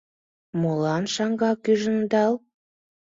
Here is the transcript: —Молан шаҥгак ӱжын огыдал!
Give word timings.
—Молан 0.61 1.03
шаҥгак 1.13 1.65
ӱжын 1.71 1.97
огыдал! 2.01 2.33